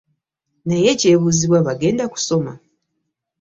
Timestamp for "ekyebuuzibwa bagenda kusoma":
0.93-2.51